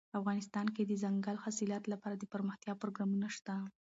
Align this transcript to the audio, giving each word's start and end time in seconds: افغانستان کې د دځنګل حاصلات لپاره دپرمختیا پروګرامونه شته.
افغانستان 0.19 0.67
کې 0.75 0.83
د 0.85 0.87
دځنګل 0.91 1.37
حاصلات 1.45 1.83
لپاره 1.93 2.15
دپرمختیا 2.17 2.73
پروګرامونه 2.81 3.27
شته. 3.35 3.55